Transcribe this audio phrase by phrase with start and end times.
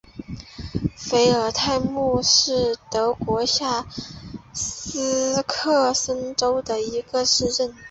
[0.95, 3.85] 费尔泰姆是德国下
[4.51, 4.99] 萨
[5.43, 7.71] 克森州的一个市镇。